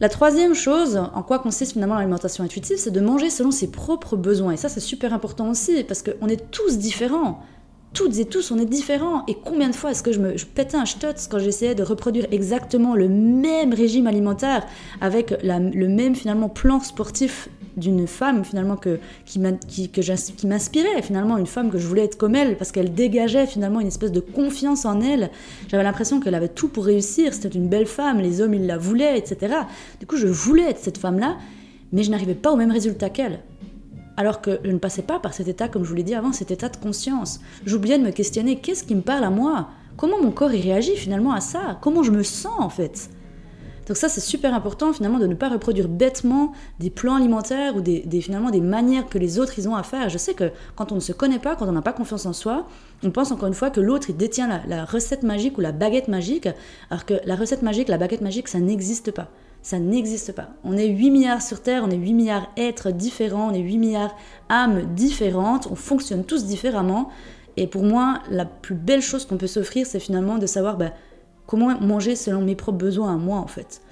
La 0.00 0.08
troisième 0.08 0.54
chose, 0.54 0.96
en 0.96 1.22
quoi 1.24 1.40
consiste 1.40 1.72
finalement 1.72 1.96
l'alimentation 1.96 2.44
intuitive, 2.44 2.76
c'est 2.78 2.92
de 2.92 3.00
manger 3.00 3.30
selon 3.30 3.50
ses 3.50 3.68
propres 3.70 4.16
besoins. 4.16 4.52
Et 4.52 4.56
ça 4.56 4.68
c'est 4.68 4.80
super 4.80 5.12
important 5.12 5.50
aussi, 5.50 5.82
parce 5.84 6.02
qu'on 6.02 6.28
est 6.28 6.50
tous 6.50 6.78
différents 6.78 7.42
toutes 7.94 8.18
et 8.18 8.24
tous, 8.26 8.50
on 8.50 8.58
est 8.58 8.64
différents. 8.64 9.24
Et 9.26 9.34
combien 9.34 9.68
de 9.68 9.74
fois 9.74 9.90
est-ce 9.90 10.02
que 10.02 10.12
je 10.12 10.20
me 10.20 10.34
pétais 10.54 10.76
un 10.76 10.86
stutz 10.86 11.26
quand 11.28 11.38
j'essayais 11.38 11.74
de 11.74 11.82
reproduire 11.82 12.26
exactement 12.30 12.94
le 12.94 13.08
même 13.08 13.72
régime 13.72 14.06
alimentaire 14.06 14.66
avec 15.00 15.34
le 15.42 15.88
même 15.88 16.14
finalement 16.14 16.48
plan 16.48 16.80
sportif 16.80 17.48
d'une 17.76 18.06
femme 18.06 18.44
finalement 18.44 18.76
que, 18.76 18.98
qui 19.24 19.38
m'inspirait 19.38 21.02
finalement, 21.02 21.38
une 21.38 21.46
femme 21.46 21.70
que 21.70 21.78
je 21.78 21.86
voulais 21.86 22.04
être 22.04 22.18
comme 22.18 22.34
elle 22.34 22.56
parce 22.56 22.72
qu'elle 22.72 22.92
dégageait 22.92 23.46
finalement 23.46 23.80
une 23.80 23.86
espèce 23.86 24.12
de 24.12 24.20
confiance 24.20 24.84
en 24.84 25.00
elle. 25.00 25.30
J'avais 25.68 25.84
l'impression 25.84 26.20
qu'elle 26.20 26.34
avait 26.34 26.48
tout 26.48 26.68
pour 26.68 26.84
réussir, 26.84 27.32
c'était 27.32 27.48
une 27.48 27.68
belle 27.68 27.86
femme, 27.86 28.20
les 28.20 28.40
hommes 28.40 28.54
ils 28.54 28.66
la 28.66 28.78
voulaient, 28.78 29.16
etc. 29.18 29.54
Du 30.00 30.06
coup 30.06 30.16
je 30.16 30.26
voulais 30.26 30.70
être 30.70 30.80
cette 30.80 30.98
femme-là, 30.98 31.36
mais 31.92 32.02
je 32.02 32.10
n'arrivais 32.10 32.34
pas 32.34 32.52
au 32.52 32.56
même 32.56 32.72
résultat 32.72 33.10
qu'elle 33.10 33.40
alors 34.18 34.40
que 34.40 34.58
je 34.64 34.72
ne 34.72 34.78
passais 34.78 35.02
pas 35.02 35.20
par 35.20 35.32
cet 35.32 35.46
état, 35.46 35.68
comme 35.68 35.84
je 35.84 35.88
vous 35.88 35.94
l'ai 35.94 36.02
dit 36.02 36.16
avant, 36.16 36.32
cet 36.32 36.50
état 36.50 36.68
de 36.68 36.76
conscience. 36.76 37.38
J'oubliais 37.64 37.98
de 37.98 38.02
me 38.02 38.10
questionner 38.10 38.58
qu'est-ce 38.58 38.82
qui 38.82 38.96
me 38.96 39.00
parle 39.00 39.22
à 39.22 39.30
moi? 39.30 39.68
Comment 39.96 40.20
mon 40.20 40.32
corps 40.32 40.50
réagit 40.50 40.96
finalement 40.96 41.32
à 41.32 41.40
ça? 41.40 41.78
Comment 41.80 42.02
je 42.02 42.10
me 42.10 42.24
sens 42.24 42.58
en 42.58 42.68
fait? 42.68 43.10
Donc 43.86 43.96
ça, 43.96 44.08
c'est 44.08 44.20
super 44.20 44.54
important 44.54 44.92
finalement 44.92 45.20
de 45.20 45.28
ne 45.28 45.36
pas 45.36 45.48
reproduire 45.48 45.88
bêtement 45.88 46.52
des 46.80 46.90
plans 46.90 47.14
alimentaires 47.14 47.76
ou 47.76 47.80
des, 47.80 48.20
finalement 48.20 48.50
des 48.50 48.60
manières 48.60 49.08
que 49.08 49.18
les 49.18 49.38
autres 49.38 49.54
ils 49.56 49.68
ont 49.68 49.76
à 49.76 49.84
faire. 49.84 50.08
Je 50.08 50.18
sais 50.18 50.34
que 50.34 50.50
quand 50.74 50.90
on 50.90 50.96
ne 50.96 51.00
se 51.00 51.12
connaît 51.12 51.38
pas, 51.38 51.54
quand 51.54 51.68
on 51.68 51.72
n'a 51.72 51.80
pas 51.80 51.92
confiance 51.92 52.26
en 52.26 52.32
soi, 52.32 52.66
on 53.04 53.12
pense 53.12 53.30
encore 53.30 53.46
une 53.46 53.54
fois 53.54 53.70
que 53.70 53.80
l'autre 53.80 54.10
il 54.10 54.16
détient 54.16 54.48
la, 54.48 54.62
la 54.66 54.84
recette 54.84 55.22
magique 55.22 55.56
ou 55.58 55.60
la 55.60 55.70
baguette 55.70 56.08
magique, 56.08 56.48
alors 56.90 57.06
que 57.06 57.14
la 57.24 57.36
recette 57.36 57.62
magique, 57.62 57.86
la 57.86 57.98
baguette 57.98 58.20
magique, 58.20 58.48
ça 58.48 58.58
n'existe 58.58 59.12
pas. 59.12 59.28
Ça 59.62 59.78
n'existe 59.78 60.32
pas. 60.32 60.50
On 60.64 60.76
est 60.76 60.86
8 60.86 61.10
milliards 61.10 61.42
sur 61.42 61.62
Terre, 61.62 61.82
on 61.86 61.90
est 61.90 61.96
8 61.96 62.12
milliards 62.14 62.50
êtres 62.56 62.90
différents, 62.90 63.50
on 63.50 63.54
est 63.54 63.60
8 63.60 63.78
milliards 63.78 64.16
âmes 64.48 64.94
différentes, 64.94 65.68
on 65.70 65.74
fonctionne 65.74 66.24
tous 66.24 66.44
différemment. 66.44 67.10
Et 67.56 67.66
pour 67.66 67.82
moi, 67.82 68.20
la 68.30 68.44
plus 68.44 68.74
belle 68.74 69.02
chose 69.02 69.26
qu'on 69.26 69.36
peut 69.36 69.46
s'offrir, 69.46 69.86
c'est 69.86 70.00
finalement 70.00 70.38
de 70.38 70.46
savoir 70.46 70.76
bah, 70.76 70.92
comment 71.46 71.78
manger 71.80 72.14
selon 72.14 72.40
mes 72.40 72.54
propres 72.54 72.78
besoins 72.78 73.14
à 73.14 73.16
moi, 73.16 73.38
en 73.38 73.48
fait. 73.48 73.82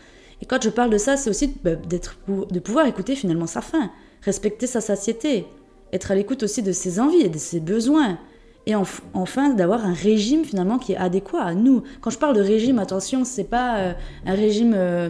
Et 0.41 0.47
quand 0.47 0.63
je 0.63 0.71
parle 0.71 0.91
de 0.91 0.99
ça, 0.99 1.17
c'est 1.17 1.31
aussi 1.31 1.55
bah, 1.65 1.75
d'être, 1.75 2.19
de 2.29 2.61
pouvoir 2.61 2.87
écouter 2.87 3.17
finalement 3.17 3.47
sa 3.47 3.61
faim, 3.61 3.91
respecter 4.23 4.67
sa 4.67 4.81
satiété, 4.81 5.47
être 5.93 6.11
à 6.11 6.15
l'écoute 6.15 6.43
aussi 6.43 6.63
de 6.63 6.73
ses 6.73 7.01
envies 7.01 7.23
et 7.23 7.29
de 7.29 7.39
ses 7.39 7.61
besoins 7.61 8.19
et 8.67 8.75
enfin 8.75 9.51
d'avoir 9.51 9.85
un 9.87 9.93
régime 9.93 10.45
finalement 10.45 10.79
qui 10.79 10.93
est 10.93 10.97
adéquat 10.97 11.43
à 11.43 11.55
nous. 11.55 11.85
Quand 12.01 12.11
je 12.11 12.19
parle 12.19 12.35
de 12.35 12.41
régime, 12.41 12.81
attention, 12.81 13.25
c'est 13.25 13.45
pas 13.45 13.79
euh, 13.79 13.93
un 14.27 14.35
régime 14.35 14.75
euh, 14.75 15.09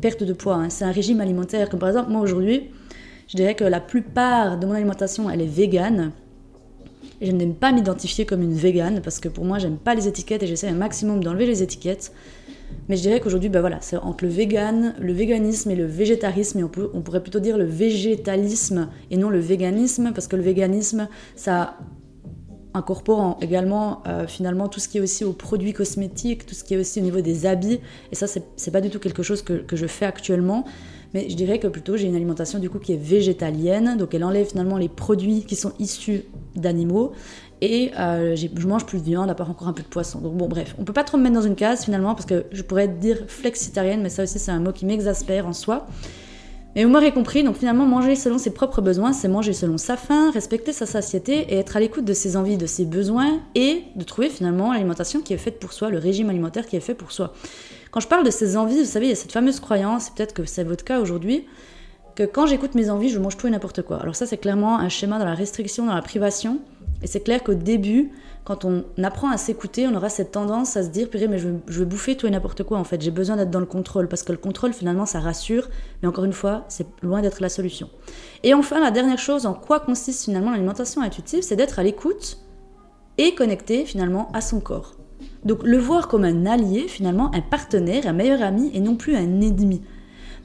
perte 0.00 0.22
de 0.22 0.32
poids, 0.32 0.54
hein. 0.54 0.70
c'est 0.70 0.86
un 0.86 0.90
régime 0.90 1.20
alimentaire. 1.20 1.68
Comme 1.68 1.80
par 1.80 1.90
exemple, 1.90 2.10
moi 2.10 2.22
aujourd'hui, 2.22 2.70
je 3.28 3.36
dirais 3.36 3.54
que 3.54 3.64
la 3.64 3.80
plupart 3.80 4.58
de 4.58 4.66
mon 4.66 4.72
alimentation, 4.72 5.28
elle 5.28 5.42
est 5.42 5.46
végane. 5.46 6.12
Et 7.20 7.26
je 7.26 7.32
n'aime 7.32 7.54
pas 7.54 7.72
m'identifier 7.72 8.24
comme 8.24 8.42
une 8.42 8.54
végane 8.54 9.00
parce 9.02 9.20
que 9.20 9.28
pour 9.28 9.44
moi, 9.44 9.58
j'aime 9.58 9.76
pas 9.76 9.94
les 9.94 10.08
étiquettes 10.08 10.42
et 10.42 10.46
j'essaie 10.46 10.68
un 10.68 10.74
maximum 10.74 11.22
d'enlever 11.22 11.46
les 11.46 11.62
étiquettes. 11.62 12.10
Mais 12.88 12.96
je 12.96 13.02
dirais 13.02 13.20
qu'aujourd'hui, 13.20 13.50
bah 13.50 13.60
voilà, 13.60 13.78
c'est 13.82 13.96
entre 13.96 14.24
le 14.24 14.30
vegan, 14.30 14.94
le 14.98 15.12
véganisme 15.12 15.70
et 15.70 15.76
le 15.76 15.86
végétarisme, 15.86 16.58
et 16.58 16.64
on, 16.64 16.68
pourrait 16.68 17.22
plutôt 17.22 17.38
dire 17.38 17.56
le 17.56 17.64
végétalisme 17.64 18.88
et 19.10 19.16
non 19.16 19.30
le 19.30 19.38
véganisme, 19.38 20.12
parce 20.12 20.26
que 20.26 20.36
le 20.36 20.42
véganisme, 20.42 21.08
ça 21.36 21.76
incorpore 22.74 23.38
également 23.40 24.02
euh, 24.06 24.26
finalement 24.26 24.68
tout 24.68 24.80
ce 24.80 24.88
qui 24.88 24.98
est 24.98 25.00
aussi 25.00 25.24
aux 25.24 25.32
produits 25.32 25.72
cosmétiques, 25.72 26.44
tout 26.44 26.54
ce 26.54 26.64
qui 26.64 26.74
est 26.74 26.76
aussi 26.76 27.00
au 27.00 27.02
niveau 27.02 27.20
des 27.20 27.46
habits, 27.46 27.80
et 28.12 28.14
ça, 28.14 28.26
c'est 28.26 28.70
pas 28.70 28.80
du 28.80 28.90
tout 28.90 28.98
quelque 28.98 29.22
chose 29.22 29.42
que, 29.42 29.54
que 29.54 29.76
je 29.76 29.86
fais 29.86 30.06
actuellement. 30.06 30.64
Mais 31.14 31.28
je 31.30 31.36
dirais 31.36 31.60
que 31.60 31.68
plutôt 31.68 31.96
j'ai 31.96 32.08
une 32.08 32.16
alimentation 32.16 32.58
du 32.58 32.68
coup 32.68 32.80
qui 32.80 32.92
est 32.92 33.00
végétalienne, 33.00 33.96
donc 33.96 34.14
elle 34.14 34.24
enlève 34.24 34.48
finalement 34.48 34.76
les 34.76 34.88
produits 34.88 35.44
qui 35.44 35.54
sont 35.54 35.72
issus 35.78 36.24
d'animaux 36.56 37.12
et 37.60 37.92
euh, 37.98 38.34
je 38.36 38.66
mange 38.66 38.84
plus 38.84 38.98
de 38.98 39.04
viande, 39.04 39.30
à 39.30 39.34
part 39.34 39.48
encore 39.48 39.68
un 39.68 39.72
peu 39.72 39.82
de 39.82 39.88
poisson. 39.88 40.18
Donc 40.18 40.36
bon, 40.36 40.48
bref, 40.48 40.74
on 40.78 40.84
peut 40.84 40.92
pas 40.92 41.04
trop 41.04 41.16
me 41.16 41.22
mettre 41.22 41.36
dans 41.36 41.42
une 41.42 41.54
case 41.54 41.84
finalement, 41.84 42.14
parce 42.14 42.26
que 42.26 42.46
je 42.50 42.62
pourrais 42.62 42.88
dire 42.88 43.24
flexitarienne, 43.28 44.02
mais 44.02 44.08
ça 44.08 44.24
aussi 44.24 44.38
c'est 44.40 44.50
un 44.50 44.58
mot 44.58 44.72
qui 44.72 44.86
m'exaspère 44.86 45.46
en 45.46 45.52
soi. 45.52 45.86
Mais 46.74 46.84
vous 46.84 46.90
m'aurez 46.90 47.12
compris, 47.12 47.44
donc 47.44 47.56
finalement 47.56 47.86
manger 47.86 48.16
selon 48.16 48.36
ses 48.36 48.52
propres 48.52 48.80
besoins, 48.80 49.12
c'est 49.12 49.28
manger 49.28 49.52
selon 49.52 49.78
sa 49.78 49.96
faim, 49.96 50.32
respecter 50.32 50.72
sa 50.72 50.86
satiété 50.86 51.46
et 51.48 51.58
être 51.58 51.76
à 51.76 51.80
l'écoute 51.80 52.04
de 52.04 52.12
ses 52.12 52.36
envies, 52.36 52.56
de 52.56 52.66
ses 52.66 52.84
besoins 52.84 53.40
et 53.54 53.84
de 53.94 54.02
trouver 54.02 54.28
finalement 54.28 54.72
l'alimentation 54.72 55.20
qui 55.20 55.34
est 55.34 55.38
faite 55.38 55.60
pour 55.60 55.72
soi, 55.72 55.90
le 55.90 55.98
régime 55.98 56.30
alimentaire 56.30 56.66
qui 56.66 56.74
est 56.76 56.80
fait 56.80 56.94
pour 56.94 57.12
soi. 57.12 57.32
Quand 57.92 58.00
je 58.00 58.08
parle 58.08 58.24
de 58.24 58.30
ses 58.30 58.56
envies, 58.56 58.80
vous 58.80 58.84
savez, 58.84 59.06
il 59.06 59.10
y 59.10 59.12
a 59.12 59.16
cette 59.16 59.30
fameuse 59.30 59.60
croyance, 59.60 60.10
peut-être 60.10 60.34
que 60.34 60.44
c'est 60.46 60.64
votre 60.64 60.82
cas 60.82 61.00
aujourd'hui, 61.00 61.46
que 62.14 62.22
quand 62.22 62.46
j'écoute 62.46 62.74
mes 62.74 62.90
envies, 62.90 63.08
je 63.08 63.18
mange 63.18 63.36
tout 63.36 63.46
et 63.46 63.50
n'importe 63.50 63.82
quoi. 63.82 63.98
Alors 64.00 64.14
ça, 64.14 64.26
c'est 64.26 64.36
clairement 64.36 64.78
un 64.78 64.88
schéma 64.88 65.18
dans 65.18 65.24
la 65.24 65.34
restriction, 65.34 65.86
dans 65.86 65.94
la 65.94 66.02
privation. 66.02 66.60
Et 67.02 67.06
c'est 67.06 67.20
clair 67.20 67.42
qu'au 67.42 67.54
début, 67.54 68.12
quand 68.44 68.64
on 68.64 68.84
apprend 69.02 69.30
à 69.30 69.36
s'écouter, 69.36 69.86
on 69.88 69.94
aura 69.94 70.08
cette 70.08 70.32
tendance 70.32 70.76
à 70.76 70.82
se 70.82 70.88
dire, 70.88 71.08
purée, 71.08 71.28
mais 71.28 71.38
je, 71.38 71.48
veux 71.66 71.84
bouffer 71.84 72.16
tout 72.16 72.26
et 72.26 72.30
n'importe 72.30 72.62
quoi 72.62 72.78
en 72.78 72.84
fait. 72.84 73.00
J'ai 73.00 73.10
besoin 73.10 73.36
d'être 73.36 73.50
dans 73.50 73.60
le 73.60 73.66
contrôle 73.66 74.06
parce 74.06 74.22
que 74.22 74.32
le 74.32 74.38
contrôle 74.38 74.72
finalement 74.72 75.06
ça 75.06 75.18
rassure, 75.18 75.68
mais 76.02 76.08
encore 76.08 76.24
une 76.24 76.32
fois, 76.32 76.64
c'est 76.68 76.86
loin 77.02 77.22
d'être 77.22 77.40
la 77.40 77.48
solution. 77.48 77.88
Et 78.42 78.54
enfin, 78.54 78.80
la 78.80 78.90
dernière 78.90 79.18
chose, 79.18 79.46
en 79.46 79.54
quoi 79.54 79.80
consiste 79.80 80.24
finalement 80.24 80.50
l'alimentation 80.50 81.00
intuitive, 81.00 81.42
c'est 81.42 81.56
d'être 81.56 81.78
à 81.78 81.82
l'écoute 81.82 82.38
et 83.16 83.34
connecté 83.34 83.86
finalement 83.86 84.30
à 84.32 84.40
son 84.40 84.60
corps. 84.60 84.94
Donc 85.44 85.62
le 85.62 85.78
voir 85.78 86.08
comme 86.08 86.24
un 86.24 86.46
allié, 86.46 86.86
finalement, 86.86 87.34
un 87.34 87.40
partenaire, 87.40 88.06
un 88.06 88.12
meilleur 88.12 88.42
ami 88.42 88.70
et 88.74 88.80
non 88.80 88.96
plus 88.96 89.16
un 89.16 89.40
ennemi. 89.40 89.82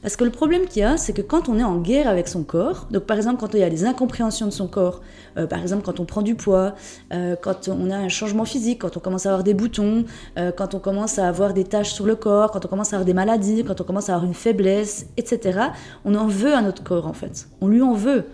Parce 0.01 0.15
que 0.15 0.23
le 0.23 0.29
problème 0.29 0.65
qu'il 0.65 0.81
y 0.81 0.85
a, 0.85 0.97
c'est 0.97 1.11
que 1.11 1.21
quand 1.21 1.49
on 1.49 1.59
est 1.59 1.63
en 1.63 1.77
guerre 1.77 2.07
avec 2.07 2.27
son 2.27 2.43
corps, 2.43 2.87
donc 2.89 3.03
par 3.03 3.17
exemple 3.17 3.39
quand 3.39 3.53
il 3.53 3.59
y 3.59 3.63
a 3.63 3.69
des 3.69 3.83
incompréhensions 3.83 4.45
de 4.45 4.51
son 4.51 4.67
corps, 4.67 5.01
euh, 5.37 5.45
par 5.45 5.59
exemple 5.59 5.83
quand 5.83 5.99
on 5.99 6.05
prend 6.05 6.21
du 6.21 6.35
poids, 6.35 6.73
euh, 7.13 7.35
quand 7.41 7.67
on 7.67 7.89
a 7.89 7.97
un 7.97 8.07
changement 8.07 8.45
physique, 8.45 8.79
quand 8.79 8.95
on 8.95 8.99
commence 9.01 9.25
à 9.25 9.29
avoir 9.29 9.43
des 9.43 9.53
boutons, 9.53 10.05
euh, 10.37 10.51
quand 10.55 10.73
on 10.73 10.79
commence 10.79 11.19
à 11.19 11.27
avoir 11.27 11.53
des 11.53 11.65
taches 11.65 11.91
sur 11.91 12.05
le 12.05 12.15
corps, 12.15 12.51
quand 12.51 12.65
on 12.65 12.69
commence 12.69 12.93
à 12.93 12.95
avoir 12.95 13.05
des 13.05 13.13
maladies, 13.13 13.63
quand 13.65 13.81
on 13.81 13.83
commence 13.83 14.09
à 14.09 14.15
avoir 14.15 14.25
une 14.25 14.35
faiblesse, 14.35 15.07
etc., 15.17 15.59
on 16.05 16.15
en 16.15 16.27
veut 16.27 16.53
à 16.53 16.61
notre 16.61 16.83
corps 16.83 17.07
en 17.07 17.13
fait. 17.13 17.47
On 17.59 17.67
lui 17.67 17.81
en 17.81 17.93
veut. 17.93 18.25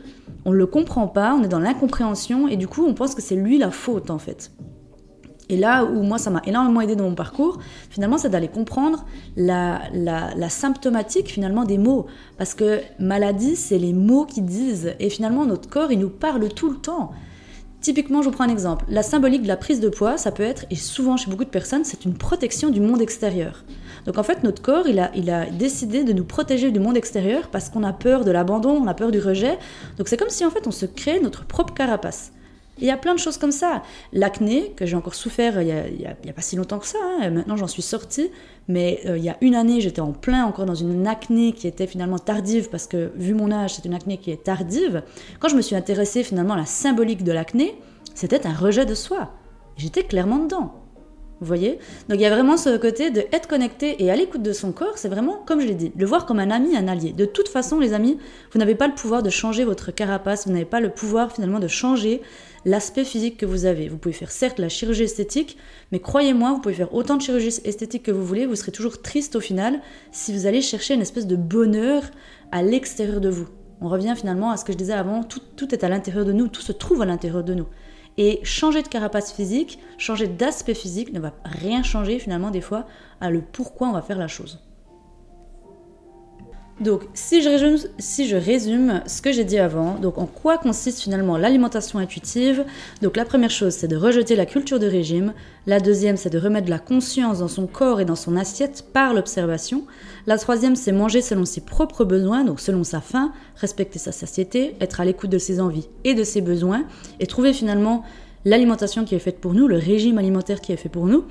On 0.45 0.51
ne 0.51 0.57
le 0.57 0.67
comprend 0.67 1.07
pas, 1.07 1.34
on 1.34 1.43
est 1.43 1.48
dans 1.48 1.60
l'incompréhension 1.60 2.48
et 2.48 2.57
du 2.57 2.67
coup 2.67 2.86
on 2.86 2.93
pense 2.93 3.15
que 3.15 3.22
c'est 3.22 3.36
lui 3.36 3.57
la 3.57 3.72
faute 3.72 4.12
en 4.12 4.19
fait. 4.19 4.51
Et 5.50 5.58
là 5.58 5.86
où 5.86 6.02
moi 6.02 6.18
ça 6.18 6.30
m'a 6.30 6.42
énormément 6.46 6.82
aidé 6.82 6.96
dans 6.96 7.04
mon 7.04 7.16
parcours, 7.16 7.60
finalement, 7.90 8.18
c'est 8.18 8.30
d'aller 8.30 8.48
comprendre 8.48 9.06
la, 9.36 9.80
symptomatique 10.50 11.28
finalement 11.28 11.64
des 11.64 11.78
mots. 11.78 12.08
Parce 12.38 12.54
que 12.54 12.82
maladie, 13.00 13.56
c'est 13.56 13.78
les 13.78 13.94
mots 13.94 14.25
qui 14.25 14.42
disent. 14.42 14.94
Et 15.00 15.10
finalement, 15.10 15.46
notre 15.46 15.70
corps, 15.70 15.92
il 15.92 16.00
nous 16.00 16.10
parle 16.10 16.50
tout 16.50 16.70
le 16.70 16.78
temps. 16.78 17.12
Typiquement, 17.82 18.24
je 18.24 18.30
vous 18.30 18.34
prends 18.34 18.46
un 18.46 18.50
exemple. 18.50 18.86
La 18.90 19.04
symbolique 19.04 19.44
de 19.44 19.48
la 19.48 19.58
prise 19.58 19.80
de 19.80 19.90
poids, 19.90 20.18
ça 20.18 20.32
peut 20.32 20.42
être, 20.42 20.66
et 20.72 20.75
souvent 20.75 21.18
chez 21.18 21.30
beaucoup 21.30 21.44
de 21.44 21.50
personnes, 21.50 21.84
c'est 21.84 22.04
une 22.04 22.16
protection 22.16 22.72
du 22.72 22.82
monde 22.82 23.00
extérieur. 23.00 23.64
Donc 24.08 24.18
en 24.18 24.24
fait, 24.24 24.44
notre 24.44 24.64
corps, 24.64 24.88
il 24.88 25.00
a 25.00 25.46
décidé 25.52 26.04
de 26.04 26.12
nous 26.12 26.24
protéger 26.24 26.72
du 26.72 26.80
monde 26.80 26.98
extérieur 26.98 27.50
parce 27.50 27.70
qu'on 27.70 27.84
a 27.84 27.94
peur 27.94 28.25
de 28.25 28.32
l'abandon, 28.32 28.72
on 28.72 28.88
a 28.88 28.96
peur 28.96 29.12
du 29.12 29.20
rejet. 29.20 29.60
Donc 29.98 30.08
c'est 30.08 30.18
comme 30.18 30.30
si 30.30 30.44
en 30.44 30.50
fait 30.50 30.66
on 30.66 30.72
se 30.72 30.88
crée 30.88 31.20
notre 31.20 31.46
propre 31.46 31.75
carapace. 31.75 32.32
Il 32.79 32.86
y 32.86 32.91
a 32.91 32.98
plein 32.98 33.13
de 33.13 33.20
choses 33.20 33.38
comme 33.38 33.51
ça. 33.51 33.84
L'acné, 34.12 34.74
que 34.75 34.86
j'ai 34.86 34.96
encore 34.96 35.15
souffert 35.15 35.62
il 35.62 35.67
n'y 35.67 36.05
a, 36.05 36.34
pas 36.34 36.41
si 36.41 36.55
longtemps 36.55 36.79
que 36.79 36.88
ça, 36.88 36.98
hein. 37.01 37.29
maintenant 37.29 37.55
j'en 37.55 37.67
suis 37.67 37.82
sortie, 37.82 38.29
mais 38.67 39.00
euh, 39.05 39.17
il 39.17 39.24
y 39.24 39.29
a 39.29 39.38
une 39.41 39.55
année 39.55 39.79
j'étais 39.82 40.01
en 40.01 40.12
plein 40.12 40.46
encore 40.46 40.65
dans 40.65 40.75
une 40.75 41.08
acné 41.08 41.53
qui 41.53 41.67
était 41.67 41.88
finalement 41.88 42.20
tardive, 42.20 42.70
parce 42.70 42.88
que 42.88 43.12
vu 43.15 43.34
mon 43.34 43.51
âge, 43.51 43.75
c'est 43.75 43.86
une 43.86 43.94
acné 43.94 44.17
qui 44.17 44.32
est 44.32 44.44
tardive. 44.44 45.03
Quand 45.39 45.48
je 45.48 45.55
me 45.55 45.62
suis 45.62 45.75
intéressée 45.75 46.24
finalement 46.24 46.55
à 46.55 46.58
la 46.58 46.65
symbolique 46.65 47.24
de 47.24 47.32
l'acné, 47.32 47.75
c'était 48.13 48.46
un 48.46 48.53
rejet 48.53 48.86
de 48.86 48.96
soi. 48.96 49.32
J'étais 49.77 50.03
clairement 50.03 50.39
dedans. 50.39 50.85
Vous 51.42 51.48
voyez 51.48 51.80
Donc 52.08 52.18
il 52.18 52.22
y 52.22 52.25
a 52.25 52.30
vraiment 52.30 52.56
ce 52.56 52.77
côté 52.77 53.12
de 53.12 53.25
être 53.34 53.48
connecté 53.48 54.01
et 54.01 54.10
à 54.10 54.15
l'écoute 54.15 54.42
de 54.42 54.54
son 54.54 54.72
corps, 54.72 54.98
c'est 54.98 55.10
vraiment, 55.10 55.44
comme 55.46 55.60
je 55.60 55.68
l'ai 55.68 55.75
dit, 55.75 55.92
le 55.98 56.06
voir 56.06 56.25
comme 56.25 56.39
un 56.39 56.50
ami, 56.50 56.77
un 56.77 56.88
allié. 56.88 57.12
De 57.12 57.25
toute 57.25 57.50
façon, 57.50 57.77
les 57.77 57.92
amis, 57.92 58.18
vous 58.54 58.60
n'avez 58.60 58.75
pas 58.75 58.88
le 58.88 58.96
pouvoir 58.96 59.22
de 59.22 59.30
changer 59.30 59.65
votre 59.65 59.92
carapace, 59.92 60.48
vous 60.48 60.54
n'avez 60.54 60.65
pas 60.65 60.80
le 60.80 60.89
pouvoir 60.89 61.34
finalement 61.34 61.60
de 61.60 61.68
changer 61.68 62.22
l'aspect 62.63 63.04
physique 63.04 63.36
que 63.36 63.46
vous 63.46 63.65
avez. 63.65 63.89
Vous 63.89 63.98
pouvez 63.98 64.13
faire 64.13 64.32
certes 64.32 64.60
la 64.60 64.70
chirurgie 64.70 65.04
esthétique, 65.04 65.58
mais 65.92 66.00
croyez-moi, 66.00 66.51
vous 66.51 66.62
pouvez 66.62 66.74
faire 66.74 66.94
autant 66.94 67.18
de 67.18 67.22
chirurgie 67.22 67.60
esthétique 67.65 68.04
que 68.04 68.12
vous 68.12 68.24
voulez, 68.25 68.46
vous 68.46 68.56
serez 68.56 68.72
toujours 68.72 69.01
triste 69.01 69.36
au 69.36 69.42
final 69.42 69.82
si 70.13 70.32
vous 70.32 70.48
allez 70.48 70.62
chercher 70.62 70.94
une 70.94 71.01
espèce 71.01 71.27
de 71.27 71.36
bonheur 71.36 72.04
à 72.54 72.63
l'extérieur 72.63 73.20
de 73.20 73.30
vous. 73.30 73.48
On 73.82 73.89
revient 73.89 74.13
finalement 74.15 74.51
à 74.51 74.58
ce 74.58 74.63
que 74.63 74.72
je 74.72 74.77
disais 74.77 74.94
avant, 74.94 75.24
tout, 75.24 75.42
tout 75.58 75.75
est 75.75 75.84
à 75.84 75.89
l'intérieur 75.89 76.24
de 76.24 76.32
nous, 76.32 76.48
tout 76.48 76.62
se 76.62 76.72
trouve 76.72 77.01
à 77.01 77.06
l'intérieur 77.06 77.44
de 77.44 77.54
nous. 77.54 77.68
Et 78.17 78.39
changer 78.43 78.81
de 78.81 78.88
carapace 78.88 79.34
physique, 79.34 79.79
changer 79.98 80.27
d'aspect 80.27 80.74
physique 80.74 81.12
ne 81.12 81.19
va 81.19 81.34
rien 81.43 81.84
changer 81.84 82.19
finalement 82.19 82.51
des 82.51 82.62
fois 82.62 82.86
à 83.19 83.29
le 83.29 83.41
pourquoi 83.41 83.89
on 83.89 83.93
va 83.93 84.01
faire 84.01 84.17
la 84.17 84.27
chose. 84.27 84.64
Donc, 86.82 87.03
si 87.13 87.41
je, 87.41 87.48
résume, 87.48 87.77
si 88.00 88.27
je 88.27 88.36
résume 88.36 89.01
ce 89.08 89.22
que 89.22 89.32
j'ai 89.32 89.46
dit 89.46 89.58
avant, 89.58 89.96
donc 89.96 90.17
en 90.17 90.25
quoi 90.25 90.58
consiste 90.58 91.00
finalement 91.00 91.38
l'alimentation 91.38 92.00
intuitive? 92.00 92.65
Donc, 93.01 93.15
la 93.15 93.24
première 93.24 93.50
chose, 93.50 93.74
c'est 93.74 93.88
de 93.88 93.96
rejeter 93.96 94.36
la 94.36 94.46
culture 94.46 94.77
de 94.77 94.86
régime. 94.86 95.34
La 95.67 95.79
deuxième, 95.79 96.17
c'est 96.17 96.29
de 96.29 96.38
remettre 96.38 96.70
la 96.70 96.79
conscience 96.79 97.39
dans 97.39 97.48
son 97.48 97.65
corps 97.65 98.01
et 98.01 98.05
dans 98.05 98.17
son 98.17 98.36
assiette 98.36 98.84
par 98.91 99.13
l'observation. 99.13 99.86
La 100.27 100.38
troisième, 100.38 100.75
c'est 100.75 100.91
manger 100.91 101.22
selon 101.22 101.46
ses 101.46 101.62
propres 101.62 102.03
besoins, 102.03 102.44
donc 102.44 102.60
selon 102.60 102.84
sa 102.84 103.00
faim, 103.00 103.32
respecter 103.55 103.98
sa 103.98 104.12
satiété, 104.12 104.75
être 104.82 105.00
à 105.00 105.05
l'écoute 105.05 105.29
de 105.29 105.38
ses 105.38 105.62
envies 105.62 105.88
et 106.03 106.13
de 106.13 106.25
ses 106.25 106.41
besoins, 106.41 106.84
et 107.22 107.25
trouver 107.25 107.53
finalement 107.53 108.03
l'alimentation 108.44 109.05
qui 109.05 109.15
est 109.15 109.20
faite 109.20 109.39
pour 109.39 109.53
nous, 109.53 109.67
le 109.70 109.77
régime 109.77 110.17
alimentaire 110.17 110.60
qui 110.60 110.74
est 110.74 110.77
fait 110.77 110.89
pour 110.89 111.08
nous. 111.08 111.24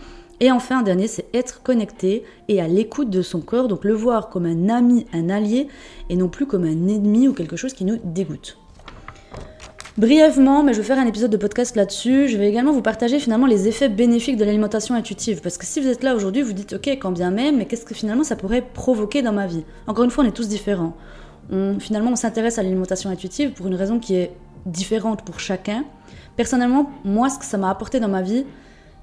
Et 0.44 0.50
enfin, 0.50 0.80
un 0.80 0.82
dernier, 0.82 1.08
c'est 1.08 1.24
être 1.32 1.62
connecté 1.62 2.22
et 2.48 2.60
à 2.60 2.68
l'écoute 2.68 3.08
de 3.08 3.22
son 3.22 3.40
corps, 3.40 3.66
donc 3.66 3.82
le 3.82 3.94
voir 3.94 4.28
comme 4.28 4.44
un 4.44 4.68
ami, 4.68 5.06
un 5.14 5.30
allié, 5.30 5.68
et 6.10 6.16
non 6.16 6.28
plus 6.28 6.44
comme 6.44 6.64
un 6.64 6.86
ennemi 6.86 7.28
ou 7.28 7.32
quelque 7.32 7.56
chose 7.56 7.72
qui 7.72 7.86
nous 7.86 7.98
dégoûte. 8.04 8.58
Brièvement, 9.96 10.62
mais 10.62 10.74
je 10.74 10.82
vais 10.82 10.84
faire 10.84 10.98
un 10.98 11.06
épisode 11.06 11.30
de 11.30 11.38
podcast 11.38 11.76
là-dessus, 11.76 12.28
je 12.28 12.36
vais 12.36 12.46
également 12.46 12.72
vous 12.72 12.82
partager 12.82 13.18
finalement 13.20 13.46
les 13.46 13.68
effets 13.68 13.88
bénéfiques 13.88 14.36
de 14.36 14.44
l'alimentation 14.44 14.94
intuitive. 14.94 15.40
Parce 15.40 15.56
que 15.56 15.64
si 15.64 15.80
vous 15.80 15.88
êtes 15.88 16.02
là 16.02 16.14
aujourd'hui, 16.14 16.42
vous 16.42 16.52
dites 16.52 16.74
ok, 16.74 16.88
quand 16.88 17.12
bien 17.12 17.30
même, 17.30 17.56
mais 17.56 17.64
qu'est-ce 17.64 17.86
que 17.86 17.94
finalement 17.94 18.22
ça 18.22 18.36
pourrait 18.36 18.60
provoquer 18.74 19.22
dans 19.22 19.32
ma 19.32 19.46
vie? 19.46 19.64
Encore 19.86 20.04
une 20.04 20.10
fois, 20.10 20.24
on 20.24 20.26
est 20.26 20.32
tous 20.32 20.48
différents. 20.48 20.94
finalement, 21.78 22.10
on 22.10 22.16
s'intéresse 22.16 22.58
à 22.58 22.62
l'alimentation 22.62 23.08
intuitive 23.08 23.52
pour 23.52 23.66
une 23.66 23.76
raison 23.76 23.98
qui 23.98 24.16
est 24.16 24.32
différente 24.66 25.22
pour 25.24 25.40
chacun. 25.40 25.86
Personnellement, 26.36 26.90
moi, 27.02 27.30
ce 27.30 27.38
que 27.38 27.46
ça 27.46 27.56
m'a 27.56 27.70
apporté 27.70 27.98
dans 27.98 28.08
ma 28.08 28.20
vie, 28.20 28.44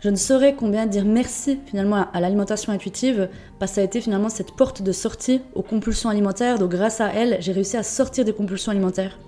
je 0.02 0.10
ne 0.10 0.16
saurais 0.16 0.56
combien 0.56 0.88
dire 0.88 1.06
merci 1.06 1.60
finalement 1.68 2.08
à 2.12 2.20
l'alimentation 2.20 2.74
intuitive 2.74 3.30
parce 3.60 3.72
que 3.72 3.76
ça 3.76 3.82
a 3.82 3.84
été 3.84 4.02
finalement 4.02 4.30
cette 4.30 4.52
porte 4.52 4.82
de 4.82 4.92
sortie 4.92 5.42
aux 5.54 5.62
compulsions 5.62 6.10
alimentaires. 6.10 6.58
Donc 6.58 6.72
grâce 6.72 7.02
à 7.02 7.14
elle, 7.14 7.38
j'ai 7.40 7.52
réussi 7.52 7.78
à 7.78 7.84
sortir 7.84 8.26
des 8.26 8.34
compulsions 8.34 8.72
alimentaires. 8.72 9.20